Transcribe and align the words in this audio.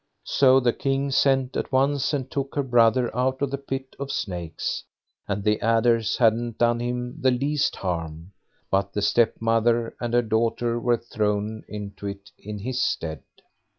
So 0.25 0.59
the 0.59 0.73
King 0.73 1.11
sent 1.11 1.55
at 1.55 1.71
once 1.71 2.11
and 2.11 2.25
took 2.31 2.55
her 2.55 2.63
brother 2.63 3.15
out 3.15 3.39
of 3.39 3.51
the 3.51 3.59
pit 3.59 3.95
of 3.99 4.11
snakes, 4.11 4.83
and 5.27 5.43
the 5.43 5.61
adders 5.61 6.17
hadn't 6.17 6.57
done 6.57 6.79
him 6.79 7.21
the 7.21 7.29
least 7.29 7.75
harm, 7.75 8.31
but 8.71 8.93
the 8.93 9.03
stepmother 9.03 9.95
and 10.01 10.15
her 10.15 10.23
daughter 10.23 10.79
were 10.79 10.97
thrown 10.97 11.61
into 11.67 12.07
it 12.07 12.31
in 12.39 12.57
his 12.57 12.81
stead. 12.83 13.21